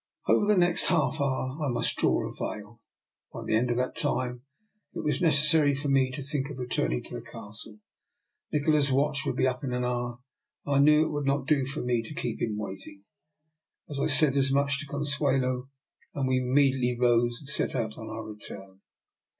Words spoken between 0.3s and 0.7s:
the